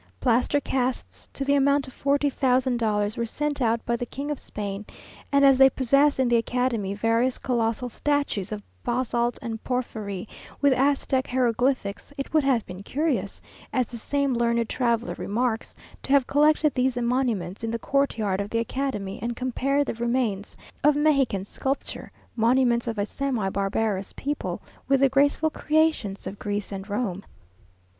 Plaster 0.19 0.59
casts, 0.59 1.27
to 1.31 1.45
the 1.45 1.53
amount 1.53 1.87
of 1.87 1.93
forty 1.93 2.27
thousand 2.27 2.77
dollars, 2.77 3.17
were 3.17 3.25
sent 3.27 3.61
out 3.61 3.85
by 3.85 3.95
the 3.95 4.07
King 4.07 4.31
of 4.31 4.39
Spain, 4.39 4.83
and 5.31 5.45
as 5.45 5.59
they 5.59 5.69
possess 5.69 6.17
in 6.17 6.27
the 6.27 6.37
academy 6.37 6.95
various 6.95 7.37
colossal 7.37 7.87
statues 7.87 8.51
of 8.51 8.63
basalt 8.83 9.37
and 9.43 9.63
porphyry, 9.63 10.27
with 10.59 10.73
Aztec 10.73 11.27
hieroglyphics, 11.27 12.11
it 12.17 12.33
would 12.33 12.43
have 12.43 12.65
been 12.65 12.81
curious, 12.81 13.39
as 13.71 13.89
the 13.89 13.97
same 13.97 14.33
learned 14.33 14.67
traveller 14.67 15.13
remarks, 15.19 15.75
to 16.01 16.11
have 16.13 16.25
collected 16.25 16.73
these 16.73 16.97
monuments 16.97 17.63
in 17.63 17.69
the 17.69 17.77
courtyard 17.77 18.41
of 18.41 18.49
the 18.49 18.57
Academy, 18.57 19.19
and 19.21 19.35
compared 19.35 19.85
the 19.85 19.93
remains 19.93 20.57
of 20.83 20.95
Mexican 20.95 21.45
sculpture, 21.45 22.11
monuments 22.35 22.87
of 22.87 22.97
a 22.97 23.05
semi 23.05 23.49
barbarous 23.51 24.13
people, 24.15 24.63
with 24.87 24.99
the 25.01 25.09
graceful 25.09 25.51
creations 25.51 26.25
of 26.25 26.39
Greece 26.39 26.71
and 26.71 26.89
Rome. 26.89 27.21